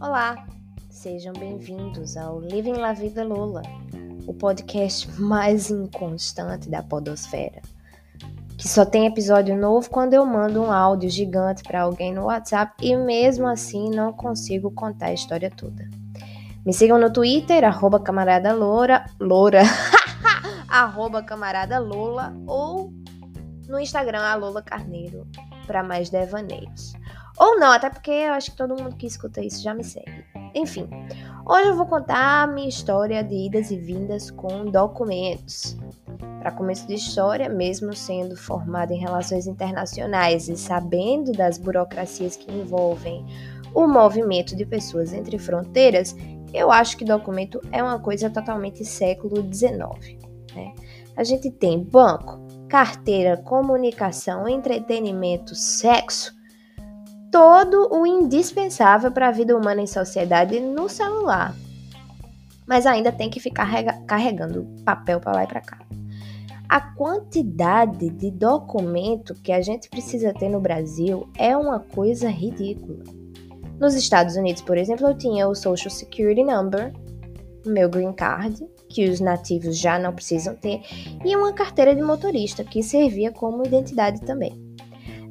Olá, 0.00 0.46
sejam 0.88 1.32
bem-vindos 1.32 2.16
ao 2.16 2.40
Living 2.40 2.74
La 2.74 2.92
Vida 2.92 3.24
Lula, 3.24 3.62
o 4.26 4.32
podcast 4.32 5.10
mais 5.20 5.70
inconstante 5.70 6.68
da 6.68 6.82
podosfera, 6.82 7.60
que 8.56 8.68
só 8.68 8.84
tem 8.84 9.06
episódio 9.06 9.56
novo 9.56 9.90
quando 9.90 10.14
eu 10.14 10.24
mando 10.24 10.62
um 10.62 10.70
áudio 10.70 11.10
gigante 11.10 11.62
para 11.62 11.82
alguém 11.82 12.14
no 12.14 12.26
WhatsApp 12.26 12.74
e 12.80 12.96
mesmo 12.96 13.46
assim 13.48 13.90
não 13.90 14.12
consigo 14.12 14.70
contar 14.70 15.06
a 15.06 15.14
história 15.14 15.50
toda. 15.50 15.88
Me 16.64 16.72
sigam 16.72 16.98
no 16.98 17.12
Twitter, 17.12 17.64
arroba 17.64 17.98
camarada 17.98 18.52
loura, 18.52 19.04
loura, 19.20 19.62
arroba 20.74 21.22
camarada 21.22 21.78
Lola 21.78 22.34
ou 22.46 22.92
no 23.68 23.78
Instagram, 23.78 24.20
a 24.20 24.34
Lola 24.34 24.62
Carneiro, 24.62 25.26
para 25.66 25.82
mais 25.82 26.10
devaneios. 26.10 26.94
Ou 27.38 27.58
não, 27.58 27.72
até 27.72 27.90
porque 27.90 28.10
eu 28.10 28.32
acho 28.32 28.52
que 28.52 28.56
todo 28.56 28.80
mundo 28.80 28.96
que 28.96 29.06
escuta 29.06 29.40
isso 29.40 29.62
já 29.62 29.74
me 29.74 29.82
segue. 29.82 30.24
Enfim, 30.54 30.88
hoje 31.44 31.68
eu 31.68 31.76
vou 31.76 31.86
contar 31.86 32.42
a 32.42 32.46
minha 32.46 32.68
história 32.68 33.24
de 33.24 33.34
idas 33.34 33.70
e 33.72 33.76
vindas 33.76 34.30
com 34.30 34.66
documentos. 34.66 35.76
Para 36.38 36.52
começo 36.52 36.86
de 36.86 36.94
história, 36.94 37.48
mesmo 37.48 37.94
sendo 37.94 38.36
formada 38.36 38.92
em 38.92 39.00
relações 39.00 39.46
internacionais 39.46 40.48
e 40.48 40.56
sabendo 40.56 41.32
das 41.32 41.58
burocracias 41.58 42.36
que 42.36 42.52
envolvem 42.52 43.26
o 43.74 43.88
movimento 43.88 44.54
de 44.54 44.64
pessoas 44.64 45.12
entre 45.12 45.38
fronteiras, 45.38 46.14
eu 46.52 46.70
acho 46.70 46.96
que 46.96 47.04
documento 47.04 47.60
é 47.72 47.82
uma 47.82 47.98
coisa 47.98 48.30
totalmente 48.30 48.84
século 48.84 49.36
XIX. 49.52 50.16
Né? 50.54 50.72
A 51.16 51.24
gente 51.24 51.50
tem 51.50 51.82
banco, 51.82 52.43
carteira, 52.74 53.36
comunicação, 53.36 54.48
entretenimento, 54.48 55.54
sexo 55.54 56.34
todo 57.30 57.88
o 57.92 58.04
indispensável 58.04 59.12
para 59.12 59.28
a 59.28 59.30
vida 59.30 59.56
humana 59.56 59.80
em 59.80 59.86
sociedade 59.86 60.58
no 60.58 60.88
celular. 60.88 61.54
Mas 62.66 62.84
ainda 62.84 63.12
tem 63.12 63.30
que 63.30 63.38
ficar 63.38 63.68
carregando 64.08 64.66
papel 64.84 65.20
para 65.20 65.34
lá 65.34 65.44
e 65.44 65.46
para 65.46 65.60
cá. 65.60 65.78
A 66.68 66.80
quantidade 66.80 68.10
de 68.10 68.32
documento 68.32 69.34
que 69.34 69.52
a 69.52 69.62
gente 69.62 69.88
precisa 69.88 70.34
ter 70.34 70.48
no 70.48 70.58
Brasil 70.58 71.28
é 71.38 71.56
uma 71.56 71.78
coisa 71.78 72.28
ridícula. 72.28 73.04
Nos 73.78 73.94
Estados 73.94 74.34
Unidos, 74.34 74.62
por 74.62 74.76
exemplo, 74.76 75.06
eu 75.06 75.16
tinha 75.16 75.46
o 75.46 75.54
Social 75.54 75.90
Security 75.90 76.42
Number, 76.42 76.92
meu 77.66 77.88
green 77.88 78.12
card, 78.12 78.66
que 78.88 79.08
os 79.08 79.20
nativos 79.20 79.78
já 79.78 79.98
não 79.98 80.12
precisam 80.12 80.54
ter, 80.54 80.80
e 81.24 81.34
uma 81.36 81.52
carteira 81.52 81.94
de 81.94 82.02
motorista, 82.02 82.64
que 82.64 82.82
servia 82.82 83.32
como 83.32 83.64
identidade 83.66 84.20
também. 84.20 84.62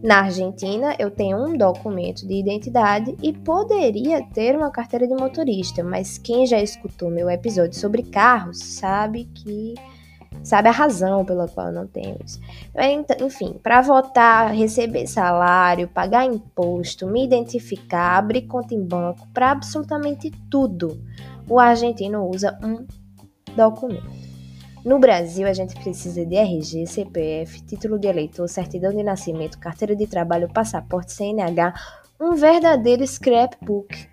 Na 0.03 0.23
Argentina, 0.23 0.93
eu 0.99 1.09
tenho 1.09 1.37
um 1.37 1.57
documento 1.57 2.27
de 2.27 2.33
identidade 2.33 3.15
e 3.23 3.31
poderia 3.31 4.21
ter 4.33 4.53
uma 4.53 4.69
carteira 4.69 5.07
de 5.07 5.15
motorista, 5.15 5.81
mas 5.81 6.17
quem 6.17 6.45
já 6.45 6.59
escutou 6.59 7.09
meu 7.09 7.29
episódio 7.29 7.79
sobre 7.79 8.03
carros 8.03 8.59
sabe 8.59 9.29
que 9.33 9.75
sabe 10.41 10.69
a 10.69 10.71
razão 10.71 11.23
pela 11.25 11.47
qual 11.47 11.71
não 11.71 11.85
tenho 11.85 12.17
isso. 12.23 12.39
Enfim, 13.21 13.59
para 13.61 13.81
votar, 13.81 14.53
receber 14.53 15.07
salário, 15.07 15.87
pagar 15.87 16.25
imposto, 16.25 17.07
me 17.07 17.23
identificar, 17.23 18.17
abrir 18.17 18.43
conta 18.43 18.73
em 18.73 18.83
banco, 18.83 19.27
para 19.33 19.51
absolutamente 19.51 20.31
tudo, 20.49 20.99
o 21.47 21.59
argentino 21.59 22.27
usa 22.27 22.57
um 22.63 22.85
documento. 23.55 24.23
No 24.85 24.99
Brasil, 24.99 25.47
a 25.47 25.53
gente 25.53 25.75
precisa 25.75 26.25
de 26.25 26.35
RG, 26.35 26.85
CPF, 26.87 27.61
título 27.61 27.97
de 27.97 28.07
eleitor, 28.07 28.49
certidão 28.49 28.91
de 28.91 29.01
nascimento, 29.01 29.57
carteira 29.57 29.95
de 29.95 30.05
trabalho, 30.05 30.51
passaporte, 30.51 31.13
CNH, 31.13 31.73
um 32.19 32.35
verdadeiro 32.35 33.05
scrapbook, 33.07 34.09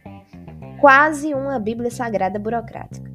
quase 0.80 1.34
uma 1.34 1.58
bíblia 1.58 1.90
sagrada 1.90 2.38
burocrática. 2.38 3.09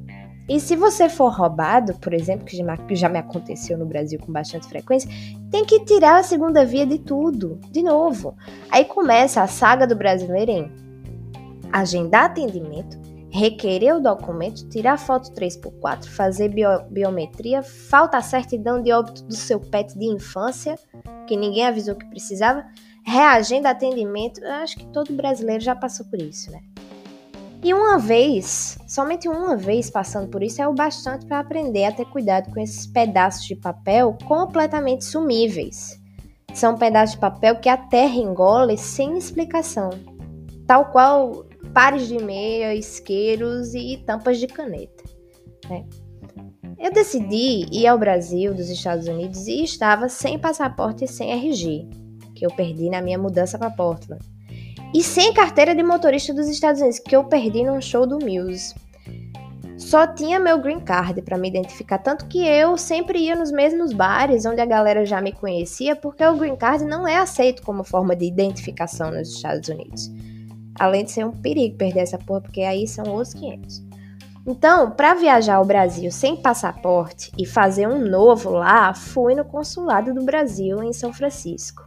E 0.48 0.60
se 0.60 0.76
você 0.76 1.08
for 1.08 1.32
roubado, 1.32 1.94
por 1.94 2.14
exemplo, 2.14 2.46
que 2.46 2.94
já 2.94 3.08
me 3.08 3.18
aconteceu 3.18 3.76
no 3.76 3.84
Brasil 3.84 4.18
com 4.20 4.32
bastante 4.32 4.68
frequência, 4.68 5.10
tem 5.50 5.64
que 5.64 5.84
tirar 5.84 6.20
a 6.20 6.22
segunda 6.22 6.64
via 6.64 6.86
de 6.86 6.98
tudo, 6.98 7.60
de 7.70 7.82
novo. 7.82 8.36
Aí 8.70 8.84
começa 8.84 9.42
a 9.42 9.48
saga 9.48 9.86
do 9.86 9.96
brasileiro 9.96 10.52
em 10.52 10.70
agendar 11.72 12.26
atendimento, 12.26 12.96
requerer 13.28 13.96
o 13.96 14.00
documento, 14.00 14.68
tirar 14.68 14.98
foto 14.98 15.32
3x4, 15.32 16.06
fazer 16.06 16.48
bio 16.48 16.80
biometria, 16.90 17.62
falta 17.62 18.16
a 18.16 18.22
certidão 18.22 18.80
de 18.80 18.92
óbito 18.92 19.24
do 19.24 19.34
seu 19.34 19.58
pet 19.58 19.98
de 19.98 20.06
infância, 20.06 20.78
que 21.26 21.36
ninguém 21.36 21.66
avisou 21.66 21.96
que 21.96 22.06
precisava, 22.06 22.64
reagenda 23.04 23.70
atendimento, 23.70 24.40
eu 24.42 24.52
acho 24.52 24.76
que 24.76 24.86
todo 24.86 25.12
brasileiro 25.12 25.62
já 25.62 25.74
passou 25.74 26.06
por 26.06 26.20
isso, 26.22 26.52
né? 26.52 26.60
E 27.62 27.72
uma 27.72 27.98
vez, 27.98 28.78
somente 28.86 29.28
uma 29.28 29.56
vez 29.56 29.90
passando 29.90 30.28
por 30.28 30.42
isso 30.42 30.60
é 30.60 30.68
o 30.68 30.74
bastante 30.74 31.26
para 31.26 31.40
aprender 31.40 31.84
a 31.84 31.92
ter 31.92 32.04
cuidado 32.06 32.52
com 32.52 32.60
esses 32.60 32.86
pedaços 32.86 33.44
de 33.44 33.56
papel 33.56 34.16
completamente 34.26 35.04
sumíveis. 35.04 36.00
São 36.54 36.76
pedaços 36.76 37.14
de 37.14 37.20
papel 37.20 37.56
que 37.60 37.68
a 37.68 37.76
terra 37.76 38.14
engole 38.14 38.78
sem 38.78 39.18
explicação, 39.18 39.90
tal 40.66 40.90
qual 40.90 41.44
pares 41.74 42.08
de 42.08 42.18
meia, 42.18 42.74
isqueiros 42.74 43.74
e 43.74 44.02
tampas 44.06 44.38
de 44.38 44.46
caneta. 44.46 45.04
Né? 45.68 45.84
Eu 46.78 46.92
decidi 46.92 47.66
ir 47.72 47.86
ao 47.86 47.98
Brasil 47.98 48.54
dos 48.54 48.68
Estados 48.68 49.08
Unidos 49.08 49.46
e 49.46 49.64
estava 49.64 50.08
sem 50.08 50.38
passaporte 50.38 51.04
e 51.04 51.08
sem 51.08 51.32
RG, 51.32 51.88
que 52.34 52.46
eu 52.46 52.50
perdi 52.50 52.88
na 52.90 53.00
minha 53.02 53.18
mudança 53.18 53.58
para 53.58 53.70
Portland. 53.70 54.22
E 54.94 55.02
sem 55.02 55.32
carteira 55.32 55.74
de 55.74 55.82
motorista 55.82 56.32
dos 56.32 56.48
Estados 56.48 56.80
Unidos, 56.80 56.98
que 56.98 57.14
eu 57.14 57.24
perdi 57.24 57.64
num 57.64 57.80
show 57.80 58.06
do 58.06 58.18
Muse. 58.18 58.74
Só 59.76 60.06
tinha 60.06 60.40
meu 60.40 60.58
green 60.58 60.80
card 60.80 61.20
para 61.20 61.36
me 61.36 61.48
identificar, 61.48 61.98
tanto 61.98 62.26
que 62.26 62.38
eu 62.38 62.78
sempre 62.78 63.18
ia 63.18 63.36
nos 63.36 63.52
mesmos 63.52 63.92
bares 63.92 64.46
onde 64.46 64.60
a 64.60 64.66
galera 64.66 65.04
já 65.04 65.20
me 65.20 65.32
conhecia, 65.32 65.94
porque 65.94 66.24
o 66.24 66.36
green 66.36 66.56
card 66.56 66.84
não 66.84 67.06
é 67.06 67.18
aceito 67.18 67.62
como 67.62 67.84
forma 67.84 68.16
de 68.16 68.24
identificação 68.24 69.10
nos 69.10 69.28
Estados 69.28 69.68
Unidos. 69.68 70.10
Além 70.78 71.04
de 71.04 71.12
ser 71.12 71.26
um 71.26 71.32
perigo 71.32 71.76
perder 71.76 72.00
essa 72.00 72.18
porra, 72.18 72.40
porque 72.40 72.62
aí 72.62 72.88
são 72.88 73.04
outros 73.06 73.34
500. 73.34 73.84
Então, 74.46 74.92
para 74.92 75.14
viajar 75.14 75.56
ao 75.56 75.64
Brasil 75.64 76.10
sem 76.10 76.36
passaporte 76.36 77.32
e 77.36 77.44
fazer 77.44 77.88
um 77.88 77.98
novo 77.98 78.50
lá, 78.50 78.94
fui 78.94 79.34
no 79.34 79.44
consulado 79.44 80.14
do 80.14 80.24
Brasil 80.24 80.82
em 80.82 80.92
São 80.92 81.12
Francisco. 81.12 81.86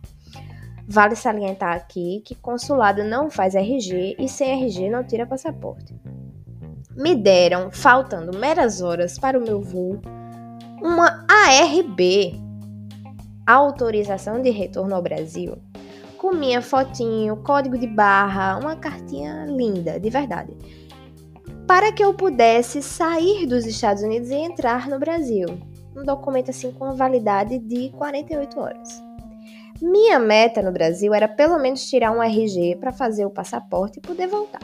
Vale 0.91 1.15
salientar 1.15 1.75
aqui 1.75 2.19
que 2.25 2.33
consulado 2.33 3.03
não 3.03 3.29
faz 3.29 3.53
RG 3.53 4.15
e 4.17 4.27
sem 4.27 4.63
RG 4.63 4.89
não 4.89 5.03
tira 5.03 5.23
passaporte. 5.23 5.93
Me 6.97 7.15
deram, 7.15 7.69
faltando 7.71 8.35
meras 8.35 8.81
horas 8.81 9.19
para 9.19 9.37
o 9.37 9.41
meu 9.41 9.61
voo, 9.61 10.01
uma 10.81 11.23
ARB, 11.29 12.41
autorização 13.45 14.41
de 14.41 14.49
retorno 14.49 14.95
ao 14.95 15.01
Brasil, 15.03 15.59
com 16.17 16.33
minha 16.33 16.59
fotinho, 16.59 17.37
código 17.37 17.77
de 17.77 17.85
barra, 17.85 18.57
uma 18.57 18.75
cartinha 18.75 19.45
linda, 19.45 19.99
de 19.99 20.09
verdade. 20.09 20.57
Para 21.67 21.91
que 21.91 22.03
eu 22.03 22.15
pudesse 22.15 22.81
sair 22.81 23.45
dos 23.45 23.67
Estados 23.67 24.01
Unidos 24.01 24.31
e 24.31 24.35
entrar 24.35 24.89
no 24.89 24.97
Brasil. 24.97 25.45
Um 25.95 26.03
documento 26.03 26.49
assim 26.49 26.71
com 26.71 26.95
validade 26.95 27.59
de 27.59 27.89
48 27.91 28.59
horas. 28.59 29.08
Minha 29.81 30.19
meta 30.19 30.61
no 30.61 30.71
Brasil 30.71 31.13
era 31.13 31.27
pelo 31.27 31.57
menos 31.57 31.89
tirar 31.89 32.11
um 32.11 32.21
RG 32.21 32.77
para 32.79 32.91
fazer 32.91 33.25
o 33.25 33.29
passaporte 33.29 33.99
e 33.99 34.01
poder 34.01 34.27
voltar. 34.27 34.61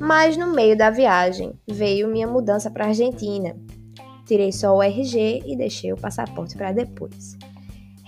Mas 0.00 0.36
no 0.36 0.48
meio 0.48 0.76
da 0.76 0.90
viagem 0.90 1.52
veio 1.68 2.08
minha 2.08 2.26
mudança 2.26 2.70
para 2.70 2.86
Argentina. 2.86 3.56
Tirei 4.26 4.52
só 4.52 4.76
o 4.76 4.82
RG 4.82 5.42
e 5.46 5.56
deixei 5.56 5.92
o 5.92 5.96
passaporte 5.96 6.56
para 6.56 6.72
depois 6.72 7.36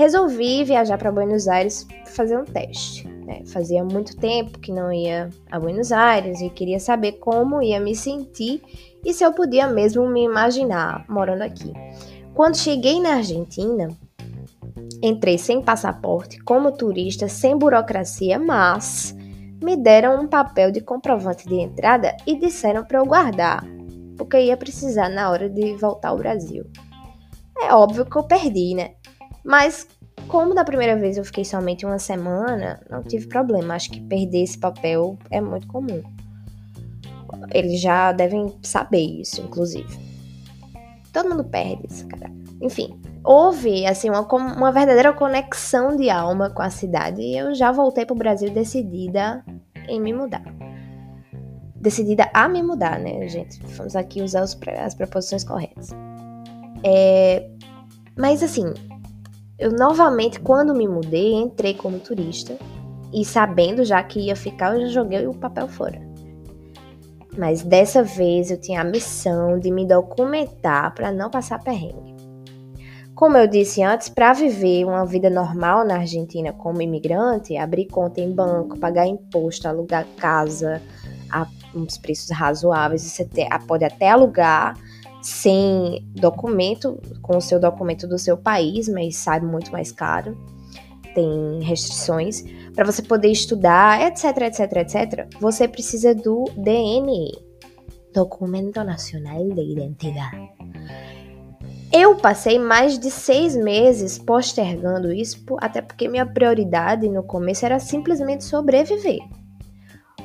resolvi 0.00 0.64
viajar 0.64 0.96
para 0.96 1.12
Buenos 1.12 1.46
Aires 1.46 1.86
fazer 2.06 2.38
um 2.38 2.44
teste. 2.46 3.06
Né? 3.06 3.42
Fazia 3.44 3.84
muito 3.84 4.16
tempo 4.16 4.58
que 4.58 4.72
não 4.72 4.90
ia 4.90 5.28
a 5.50 5.60
Buenos 5.60 5.92
Aires 5.92 6.40
e 6.40 6.48
queria 6.48 6.80
saber 6.80 7.12
como 7.18 7.60
ia 7.60 7.78
me 7.78 7.94
sentir 7.94 8.62
e 9.04 9.12
se 9.12 9.22
eu 9.22 9.34
podia 9.34 9.66
mesmo 9.66 10.08
me 10.08 10.24
imaginar 10.24 11.04
morando 11.06 11.42
aqui. 11.42 11.74
Quando 12.32 12.56
cheguei 12.56 12.98
na 12.98 13.16
Argentina, 13.16 13.88
entrei 15.02 15.38
sem 15.38 15.62
passaporte, 15.62 16.38
como 16.40 16.72
turista, 16.72 17.28
sem 17.28 17.56
burocracia, 17.56 18.38
mas 18.38 19.14
me 19.62 19.76
deram 19.76 20.22
um 20.22 20.28
papel 20.28 20.70
de 20.70 20.80
comprovante 20.80 21.46
de 21.46 21.54
entrada 21.54 22.16
e 22.26 22.38
disseram 22.38 22.84
para 22.84 22.98
eu 22.98 23.06
guardar, 23.06 23.64
porque 24.16 24.38
ia 24.38 24.56
precisar 24.56 25.08
na 25.08 25.30
hora 25.30 25.48
de 25.48 25.74
voltar 25.76 26.08
ao 26.08 26.16
Brasil. 26.16 26.64
É 27.60 27.74
óbvio 27.74 28.06
que 28.06 28.16
eu 28.16 28.22
perdi, 28.22 28.74
né? 28.74 28.92
Mas 29.44 29.86
como 30.28 30.54
da 30.54 30.64
primeira 30.64 30.96
vez 30.96 31.16
eu 31.16 31.24
fiquei 31.24 31.44
somente 31.44 31.84
uma 31.84 31.98
semana, 31.98 32.80
não 32.88 33.02
tive 33.02 33.26
problema. 33.26 33.74
Acho 33.74 33.90
que 33.90 34.00
perder 34.00 34.42
esse 34.42 34.58
papel 34.58 35.18
é 35.30 35.40
muito 35.40 35.66
comum. 35.66 36.02
Eles 37.52 37.80
já 37.80 38.12
devem 38.12 38.54
saber 38.62 39.00
isso, 39.00 39.40
inclusive. 39.40 39.98
Todo 41.12 41.28
mundo 41.28 41.44
perde 41.44 41.82
isso, 41.90 42.06
cara. 42.06 42.30
Enfim, 42.60 43.00
houve 43.24 43.86
assim 43.86 44.08
uma, 44.08 44.26
uma 44.32 44.72
verdadeira 44.72 45.12
conexão 45.12 45.96
de 45.96 46.08
alma 46.10 46.50
com 46.50 46.62
a 46.62 46.70
cidade 46.70 47.20
e 47.20 47.36
eu 47.36 47.54
já 47.54 47.70
voltei 47.72 48.04
para 48.04 48.14
o 48.14 48.18
Brasil 48.18 48.50
decidida 48.50 49.44
em 49.88 50.00
me 50.00 50.12
mudar. 50.12 50.42
Decidida 51.76 52.28
a 52.34 52.48
me 52.48 52.62
mudar, 52.62 52.98
né, 52.98 53.26
gente? 53.28 53.58
Vamos 53.76 53.96
aqui 53.96 54.22
usar 54.22 54.42
os, 54.42 54.58
as 54.78 54.94
preposições 54.94 55.44
corretas. 55.44 55.88
É, 56.84 57.48
mas 58.16 58.42
assim, 58.42 58.72
eu 59.58 59.72
novamente, 59.72 60.40
quando 60.40 60.74
me 60.74 60.86
mudei, 60.86 61.34
entrei 61.34 61.74
como 61.74 61.98
turista 61.98 62.56
e 63.12 63.24
sabendo 63.24 63.84
já 63.84 64.02
que 64.02 64.20
ia 64.20 64.36
ficar, 64.36 64.74
eu 64.74 64.82
já 64.82 64.88
joguei 64.88 65.26
o 65.26 65.34
papel 65.34 65.68
fora. 65.68 66.00
Mas 67.36 67.62
dessa 67.62 68.02
vez 68.02 68.50
eu 68.50 68.60
tinha 68.60 68.80
a 68.80 68.84
missão 68.84 69.58
de 69.58 69.70
me 69.70 69.86
documentar 69.86 70.94
para 70.94 71.12
não 71.12 71.30
passar 71.30 71.62
perrengue. 71.62 72.09
Como 73.20 73.36
eu 73.36 73.46
disse 73.46 73.82
antes, 73.82 74.08
para 74.08 74.32
viver 74.32 74.86
uma 74.86 75.04
vida 75.04 75.28
normal 75.28 75.84
na 75.84 75.96
Argentina 75.96 76.54
como 76.54 76.80
imigrante, 76.80 77.54
abrir 77.54 77.84
conta 77.84 78.18
em 78.18 78.32
banco, 78.32 78.78
pagar 78.78 79.06
imposto, 79.06 79.68
alugar 79.68 80.06
casa 80.16 80.80
a 81.30 81.46
uns 81.74 81.98
preços 81.98 82.30
razoáveis, 82.30 83.02
você 83.02 83.28
pode 83.66 83.84
até 83.84 84.08
alugar 84.08 84.74
sem 85.20 86.02
documento, 86.14 86.98
com 87.20 87.36
o 87.36 87.42
seu 87.42 87.60
documento 87.60 88.08
do 88.08 88.18
seu 88.18 88.38
país, 88.38 88.88
mas 88.88 89.16
sai 89.16 89.40
muito 89.40 89.70
mais 89.70 89.92
caro. 89.92 90.34
Tem 91.14 91.62
restrições 91.62 92.42
para 92.74 92.86
você 92.86 93.02
poder 93.02 93.28
estudar, 93.28 94.00
etc, 94.00 94.34
etc, 94.44 94.76
etc. 94.76 95.28
Você 95.38 95.68
precisa 95.68 96.14
do 96.14 96.44
DNI, 96.56 97.32
Documento 98.14 98.82
Nacional 98.82 99.46
de 99.50 99.60
Identidade. 99.60 100.59
Eu 101.92 102.14
passei 102.14 102.56
mais 102.56 102.96
de 102.98 103.10
seis 103.10 103.56
meses 103.56 104.16
postergando 104.16 105.12
isso, 105.12 105.44
até 105.58 105.82
porque 105.82 106.06
minha 106.06 106.24
prioridade 106.24 107.08
no 107.08 107.24
começo 107.24 107.66
era 107.66 107.80
simplesmente 107.80 108.44
sobreviver. 108.44 109.18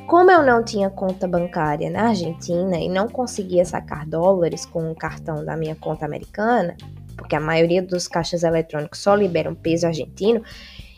Como 0.06 0.30
eu 0.30 0.44
não 0.44 0.62
tinha 0.62 0.88
conta 0.88 1.26
bancária 1.26 1.90
na 1.90 2.10
Argentina 2.10 2.78
e 2.78 2.88
não 2.88 3.08
conseguia 3.08 3.64
sacar 3.64 4.06
dólares 4.06 4.64
com 4.64 4.92
o 4.92 4.94
cartão 4.94 5.44
da 5.44 5.56
minha 5.56 5.74
conta 5.74 6.06
americana, 6.06 6.76
porque 7.16 7.34
a 7.34 7.40
maioria 7.40 7.82
dos 7.82 8.06
caixas 8.06 8.44
eletrônicos 8.44 9.00
só 9.00 9.16
liberam 9.16 9.52
peso 9.52 9.88
argentino 9.88 10.42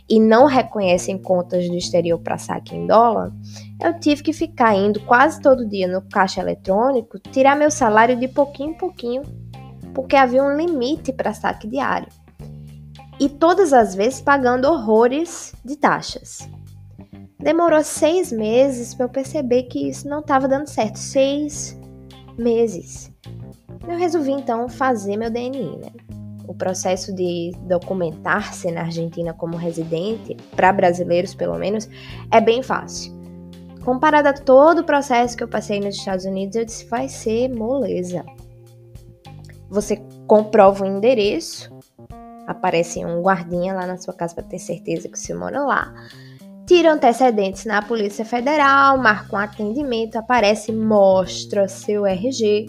e 0.07 0.21
não 0.21 0.45
reconhecem 0.45 1.17
contas 1.17 1.67
do 1.67 1.77
exterior 1.77 2.19
para 2.19 2.37
saque 2.37 2.77
em 2.77 2.87
dólar, 2.87 3.33
eu 3.83 3.99
tive 3.99 4.23
que 4.23 4.35
ficar 4.35 4.75
indo 4.75 5.01
quase 5.01 5.41
todo 5.41 5.67
dia 5.67 5.89
no 5.89 6.03
caixa 6.03 6.43
eletrônico 6.43 7.19
tirar 7.19 7.57
meu 7.57 7.71
salário 7.71 8.17
de 8.17 8.29
pouquinho 8.29 8.71
em 8.71 8.75
pouquinho, 8.75 9.23
porque 9.95 10.17
havia 10.17 10.43
um 10.43 10.57
limite 10.57 11.13
para 11.13 11.35
saque 11.35 11.67
diário. 11.67 12.09
E 13.21 13.29
todas 13.29 13.73
as 13.73 13.95
vezes 13.95 14.21
pagando 14.21 14.67
horrores 14.67 15.53
de 15.65 15.77
taxas. 15.77 16.49
Demorou 17.39 17.83
seis 17.83 18.33
meses 18.33 18.95
para 18.95 19.07
eu 19.07 19.11
perceber 19.11 19.65
que 19.65 19.89
isso 19.89 20.09
não 20.09 20.21
estava 20.21 20.49
dando 20.49 20.69
certo. 20.69 20.99
Seis 20.99 21.79
meses. 22.37 23.13
Eu 23.89 23.97
resolvi 23.97 24.33
então 24.33 24.69
fazer 24.69 25.17
meu 25.17 25.31
DNI, 25.31 25.79
né? 25.79 25.93
O 26.47 26.55
processo 26.55 27.15
de 27.15 27.53
documentar-se 27.63 28.71
na 28.71 28.83
Argentina 28.83 29.33
como 29.35 29.57
residente, 29.57 30.37
para 30.57 30.73
brasileiros 30.73 31.35
pelo 31.35 31.59
menos, 31.59 31.89
é 32.31 32.41
bem 32.41 32.63
fácil. 32.63 33.13
Comparado 33.85 34.29
a 34.29 34.33
todo 34.33 34.81
o 34.81 34.85
processo 34.85 35.37
que 35.37 35.43
eu 35.43 35.49
passei 35.49 35.81
nos 35.81 35.97
Estados 35.97 36.25
Unidos, 36.25 36.57
eu 36.57 36.65
disse: 36.65 36.87
vai 36.87 37.09
ser 37.09 37.49
moleza. 37.49 38.25
Você 39.69 40.03
comprova 40.27 40.85
o 40.85 40.87
endereço, 40.87 41.71
aparece 42.47 43.05
um 43.05 43.21
guardinha 43.21 43.75
lá 43.75 43.87
na 43.87 43.99
sua 43.99 44.15
casa 44.15 44.35
para 44.35 44.45
ter 44.45 44.59
certeza 44.59 45.09
que 45.09 45.19
você 45.19 45.35
mora 45.35 45.61
lá 45.61 45.93
tira 46.69 46.93
antecedentes 46.93 47.65
na 47.65 47.81
Polícia 47.81 48.27
Federal, 48.27 48.99
marca 48.99 49.35
um 49.35 49.39
atendimento, 49.39 50.17
aparece, 50.17 50.71
mostra 50.71 51.67
seu 51.67 52.05
RG, 52.05 52.67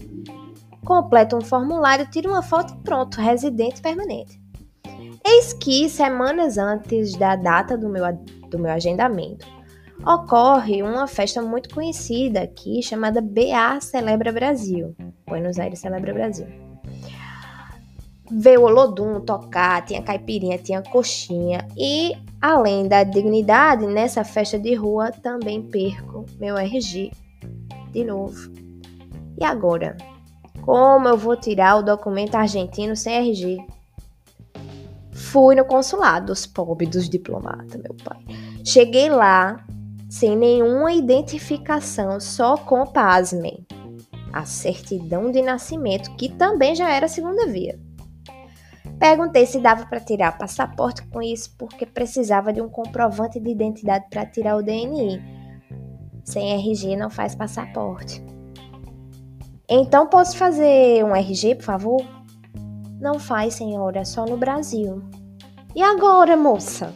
completa 0.85 1.35
um 1.35 1.41
formulário, 1.41 2.09
tira 2.09 2.29
uma 2.29 2.41
foto 2.41 2.73
e 2.73 2.77
pronto, 2.77 3.19
residente 3.19 3.81
permanente. 3.81 4.39
Eis 5.25 5.51
que, 5.51 5.89
semanas 5.89 6.57
antes 6.57 7.13
da 7.17 7.35
data 7.35 7.77
do 7.77 7.89
meu, 7.89 8.05
do 8.49 8.57
meu 8.57 8.71
agendamento, 8.71 9.45
ocorre 10.07 10.81
uma 10.81 11.05
festa 11.05 11.41
muito 11.41 11.75
conhecida 11.75 12.43
aqui 12.43 12.81
chamada 12.81 13.19
BA 13.19 13.81
Celebra 13.81 14.31
Brasil. 14.31 14.95
Buenos 15.27 15.59
Aires 15.59 15.79
Celebra 15.79 16.13
Brasil 16.13 16.68
ver 18.31 18.59
o 18.59 18.63
Olodum 18.63 19.19
tocar, 19.21 19.85
tinha 19.85 20.01
caipirinha, 20.01 20.57
tinha 20.57 20.81
coxinha. 20.81 21.67
E, 21.77 22.13
além 22.41 22.87
da 22.87 23.03
dignidade, 23.03 23.85
nessa 23.87 24.23
festa 24.23 24.59
de 24.59 24.73
rua 24.75 25.11
também 25.11 25.61
perco 25.61 26.25
meu 26.39 26.57
RG 26.57 27.11
de 27.91 28.03
novo. 28.03 28.51
E 29.39 29.43
agora? 29.43 29.97
Como 30.61 31.07
eu 31.07 31.17
vou 31.17 31.35
tirar 31.35 31.77
o 31.77 31.83
documento 31.83 32.35
argentino 32.35 32.95
sem 32.95 33.15
RG? 33.15 33.57
Fui 35.11 35.55
no 35.55 35.65
consulado, 35.65 36.31
os 36.31 36.45
pobres 36.45 36.89
dos 36.89 37.09
diplomatas, 37.09 37.81
meu 37.81 37.95
pai. 38.03 38.19
Cheguei 38.63 39.09
lá 39.09 39.65
sem 40.09 40.35
nenhuma 40.35 40.91
identificação, 40.91 42.19
só 42.19 42.57
com, 42.57 42.85
pasmem, 42.85 43.65
a 44.33 44.45
certidão 44.45 45.31
de 45.31 45.41
nascimento, 45.41 46.15
que 46.15 46.29
também 46.29 46.75
já 46.75 46.89
era 46.89 47.07
segunda 47.07 47.45
via. 47.47 47.79
Perguntei 48.99 49.45
se 49.45 49.61
dava 49.61 49.85
para 49.85 50.01
tirar 50.01 50.37
passaporte 50.37 51.07
com 51.07 51.21
isso 51.21 51.55
porque 51.57 51.85
precisava 51.85 52.51
de 52.51 52.61
um 52.61 52.67
comprovante 52.67 53.39
de 53.39 53.49
identidade 53.49 54.05
para 54.09 54.25
tirar 54.25 54.57
o 54.57 54.61
DNI. 54.61 55.21
Sem 56.25 56.53
RG 56.53 56.97
não 56.97 57.09
faz 57.09 57.33
passaporte. 57.33 58.21
Então 59.69 60.07
posso 60.07 60.35
fazer 60.35 61.03
um 61.05 61.15
RG, 61.15 61.55
por 61.55 61.63
favor? 61.63 62.05
Não 62.99 63.17
faz, 63.17 63.53
senhora, 63.53 64.03
só 64.03 64.25
no 64.25 64.35
Brasil. 64.35 65.01
E 65.73 65.81
agora, 65.81 66.35
moça? 66.35 66.93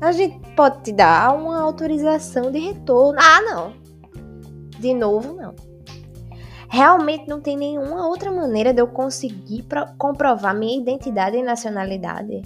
A 0.00 0.12
gente 0.12 0.38
pode 0.54 0.82
te 0.82 0.92
dar 0.92 1.36
uma 1.36 1.60
autorização 1.60 2.50
de 2.50 2.58
retorno. 2.58 3.18
Ah, 3.20 3.42
não. 3.42 3.74
De 4.80 4.94
novo, 4.94 5.34
não 5.34 5.73
realmente 6.74 7.28
não 7.28 7.40
tem 7.40 7.56
nenhuma 7.56 8.08
outra 8.08 8.32
maneira 8.32 8.74
de 8.74 8.80
eu 8.80 8.88
conseguir 8.88 9.64
comprovar 9.96 10.52
minha 10.58 10.76
identidade 10.76 11.36
e 11.36 11.42
nacionalidade. 11.42 12.42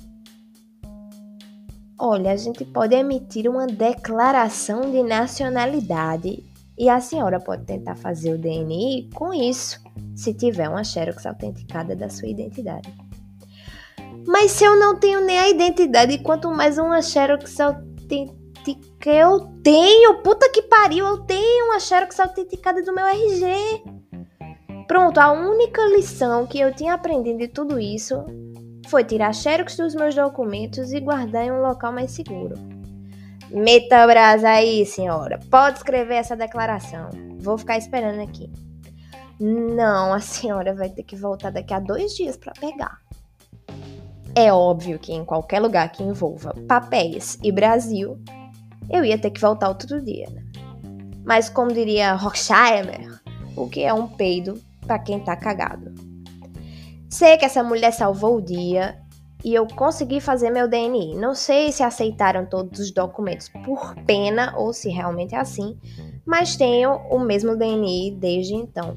Olha, 1.99 2.33
a 2.33 2.37
gente 2.37 2.63
pode 2.67 2.95
emitir 2.95 3.49
uma 3.49 3.67
declaração 3.67 4.83
de 4.83 5.03
nacionalidade 5.03 6.45
e 6.79 6.91
a 6.91 7.01
senhora 7.01 7.41
pode 7.41 7.65
tentar 7.65 7.97
fazer 7.97 8.35
o 8.35 8.39
DNI 8.39 9.09
com 9.15 9.33
isso, 9.33 9.81
se 10.15 10.35
tiver 10.35 10.69
uma 10.69 10.85
xerox 10.85 11.25
autenticada 11.25 11.97
da 11.97 12.11
sua 12.11 12.29
identidade. 12.29 12.95
Mas 14.27 14.51
se 14.51 14.63
eu 14.63 14.79
não 14.79 15.01
tenho 15.01 15.23
nem 15.23 15.39
a 15.39 15.49
identidade, 15.49 16.19
quanto 16.19 16.51
mais 16.51 16.77
uma 16.77 17.01
xerox 17.01 17.59
autenticada 17.59 18.37
eu 19.07 19.41
tenho, 19.63 20.23
puta 20.23 20.51
que 20.51 20.61
pariu, 20.63 21.07
eu 21.07 21.19
tenho 21.25 21.67
uma 21.67 21.81
xerox 21.81 22.21
autenticada 22.21 22.83
do 22.83 22.95
meu 22.95 23.07
RG. 23.07 23.99
Pronto, 24.89 25.19
a 25.19 25.31
única 25.31 25.83
lição 25.95 26.47
que 26.47 26.59
eu 26.59 26.75
tinha 26.75 26.95
aprendido 26.95 27.39
de 27.39 27.49
tudo 27.49 27.79
isso 27.79 28.25
foi 28.89 29.05
tirar 29.05 29.35
xerox 29.35 29.77
dos 29.77 29.95
meus 29.95 30.15
documentos 30.15 30.93
e 30.93 30.99
guardar 30.99 31.45
em 31.45 31.53
um 31.53 31.61
local 31.61 31.93
mais 31.93 32.11
seguro. 32.11 32.55
Meta 33.51 34.07
brasa 34.07 34.49
aí, 34.49 34.87
senhora. 34.87 35.39
Pode 35.51 35.77
escrever 35.77 36.15
essa 36.15 36.35
declaração. 36.35 37.11
Vou 37.39 37.59
ficar 37.59 37.77
esperando 37.77 38.23
aqui. 38.23 38.51
Não, 39.39 40.15
a 40.15 40.21
senhora 40.21 40.75
vai 40.75 40.89
ter 40.89 41.03
que 41.03 41.17
voltar 41.17 41.51
daqui 41.51 41.75
a 41.75 41.81
dois 41.81 42.15
dias 42.15 42.39
para 42.39 42.55
pegar. 42.55 42.99
É 44.35 44.51
óbvio 44.51 44.99
que 44.99 45.13
em 45.13 45.25
qualquer 45.25 45.61
lugar 45.61 45.93
que 45.93 46.03
envolva 46.03 46.55
papéis 46.67 47.39
e 47.43 47.53
Brasil, 47.53 48.19
eu 48.89 49.05
ia 49.05 49.19
ter 49.19 49.33
que 49.33 49.41
voltar 49.41 49.69
outro 49.69 50.01
dia, 50.03 50.31
né? 50.31 50.43
Mas 51.27 51.51
como 51.51 51.75
diria 51.75 52.15
Rocksheimer, 52.15 53.21
o 53.55 53.69
que 53.69 53.83
é 53.83 53.93
um 53.93 54.09
peido 54.09 54.59
para 54.89 54.99
quem 54.99 55.21
tá 55.21 55.37
cagado. 55.37 55.95
Sei 57.11 57.37
que 57.37 57.45
essa 57.45 57.63
mulher 57.63 57.93
salvou 57.93 58.39
o 58.39 58.43
dia 58.43 58.99
e 59.45 59.55
eu 59.55 59.67
consegui 59.67 60.21
fazer 60.21 60.51
meu 60.51 60.67
DNI. 60.67 61.15
Não 61.15 61.35
sei 61.35 61.71
se 61.71 61.83
aceitaram 61.83 62.47
todos 62.47 62.81
os 62.81 62.91
documentos 62.91 63.49
por 63.65 63.95
pena 64.07 64.55
ou 64.57 64.73
se 64.73 64.89
realmente 64.89 65.35
é 65.35 65.39
assim, 65.39 65.79
mas 66.27 66.57
tenho 66.57 66.97
o 67.11 67.21
mesmo 67.21 67.57
DNI 67.57 68.17
desde 68.19 68.55
então. 68.55 68.97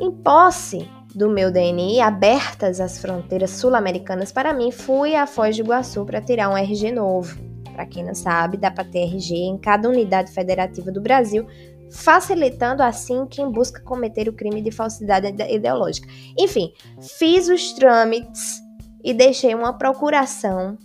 Em 0.00 0.10
posse 0.10 0.88
do 1.14 1.30
meu 1.30 1.50
DNI, 1.50 2.00
abertas 2.00 2.80
as 2.80 2.98
fronteiras 2.98 3.50
sul-americanas 3.50 4.32
para 4.32 4.52
mim, 4.52 4.70
fui 4.70 5.14
à 5.14 5.26
Foz 5.26 5.56
do 5.56 5.62
Iguaçu 5.62 6.04
para 6.04 6.20
tirar 6.20 6.50
um 6.50 6.56
RG 6.56 6.92
novo. 6.92 7.38
Para 7.72 7.86
quem 7.86 8.04
não 8.04 8.14
sabe, 8.14 8.58
dá 8.58 8.70
para 8.70 8.84
ter 8.84 9.04
RG 9.04 9.34
em 9.34 9.56
cada 9.56 9.88
unidade 9.88 10.30
federativa 10.32 10.90
do 10.90 11.00
Brasil, 11.00 11.46
facilitando 11.90 12.82
assim 12.82 13.26
quem 13.26 13.50
busca 13.50 13.80
cometer 13.80 14.28
o 14.28 14.32
crime 14.32 14.60
de 14.60 14.70
falsidade 14.70 15.28
ideológica. 15.50 16.08
Enfim, 16.38 16.72
fiz 17.00 17.48
os 17.48 17.72
trâmites 17.72 18.60
e 19.04 19.14
deixei 19.14 19.54
uma 19.54 19.72
procuração 19.72 20.76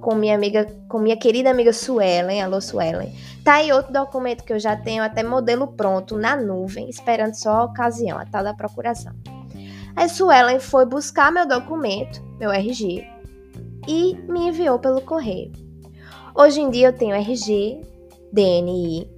com 0.00 0.14
minha 0.14 0.34
amiga, 0.34 0.66
com 0.88 0.98
minha 0.98 1.16
querida 1.16 1.50
amiga 1.50 1.72
Suelen, 1.72 2.42
alô 2.42 2.60
Suelen. 2.60 3.14
Tá 3.44 3.54
aí 3.54 3.72
outro 3.72 3.92
documento 3.92 4.44
que 4.44 4.52
eu 4.52 4.58
já 4.58 4.76
tenho 4.76 5.02
até 5.02 5.22
modelo 5.22 5.68
pronto 5.68 6.16
na 6.16 6.36
nuvem, 6.36 6.88
esperando 6.88 7.34
só 7.34 7.50
a 7.50 7.64
ocasião, 7.64 8.18
a 8.18 8.24
tal 8.24 8.42
da 8.42 8.54
procuração. 8.54 9.12
A 9.96 10.08
Suelen 10.08 10.58
foi 10.58 10.86
buscar 10.86 11.32
meu 11.32 11.46
documento, 11.46 12.22
meu 12.38 12.50
RG, 12.50 13.06
e 13.88 14.14
me 14.28 14.48
enviou 14.48 14.78
pelo 14.78 15.00
correio. 15.00 15.52
Hoje 16.34 16.60
em 16.60 16.70
dia 16.70 16.88
eu 16.88 16.92
tenho 16.92 17.14
RG, 17.14 17.80
DNI, 18.32 19.10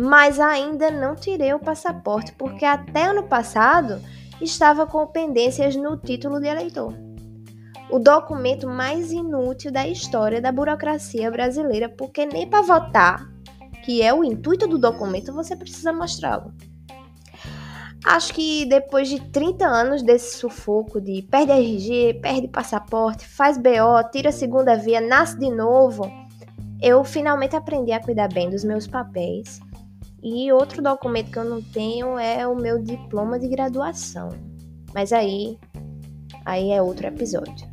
mas 0.00 0.40
ainda 0.40 0.90
não 0.90 1.14
tirei 1.14 1.52
o 1.52 1.60
passaporte 1.60 2.32
porque 2.32 2.64
até 2.64 3.04
ano 3.04 3.24
passado 3.24 4.00
estava 4.40 4.86
com 4.86 5.06
pendências 5.06 5.76
no 5.76 5.96
título 5.96 6.40
de 6.40 6.46
eleitor 6.46 6.94
o 7.90 7.98
documento 7.98 8.68
mais 8.68 9.10
inútil 9.10 9.72
da 9.72 9.86
história 9.86 10.40
da 10.40 10.52
burocracia 10.52 11.30
brasileira, 11.30 11.88
porque 11.88 12.24
nem 12.24 12.48
para 12.48 12.62
votar, 12.62 13.28
que 13.84 14.00
é 14.00 14.14
o 14.14 14.22
intuito 14.22 14.66
do 14.66 14.78
documento, 14.78 15.32
você 15.32 15.56
precisa 15.56 15.92
mostrá-lo. 15.92 16.52
Acho 18.04 18.32
que 18.32 18.64
depois 18.64 19.08
de 19.08 19.20
30 19.20 19.66
anos 19.66 20.02
desse 20.02 20.38
sufoco 20.38 21.00
de 21.00 21.20
perde 21.22 21.52
RG, 21.52 22.20
perde 22.22 22.48
passaporte, 22.48 23.26
faz 23.26 23.58
BO, 23.58 24.10
tira 24.10 24.30
a 24.30 24.32
segunda 24.32 24.76
via, 24.76 25.00
nasce 25.00 25.38
de 25.38 25.50
novo, 25.50 26.10
eu 26.80 27.04
finalmente 27.04 27.56
aprendi 27.56 27.92
a 27.92 28.00
cuidar 28.00 28.28
bem 28.28 28.48
dos 28.48 28.64
meus 28.64 28.86
papéis. 28.86 29.60
E 30.22 30.52
outro 30.52 30.82
documento 30.82 31.30
que 31.30 31.38
eu 31.38 31.44
não 31.44 31.62
tenho 31.62 32.18
é 32.18 32.46
o 32.46 32.54
meu 32.54 32.78
diploma 32.82 33.38
de 33.38 33.48
graduação. 33.48 34.28
Mas 34.94 35.12
aí, 35.12 35.58
aí 36.44 36.70
é 36.72 36.82
outro 36.82 37.06
episódio. 37.06 37.68